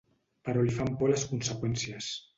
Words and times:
Però 0.47 0.63
li 0.69 0.73
fan 0.79 0.97
por 1.03 1.13
les 1.13 1.27
conseqüències. 1.35 2.13